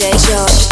[0.00, 0.69] DJ George.